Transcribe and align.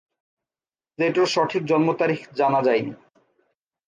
প্লেটোর 0.99 1.27
সঠিক 1.27 1.63
জন্ম 1.65 1.87
তারিখ 1.93 2.19
জানা 2.35 2.59
যায়নি। 2.61 2.93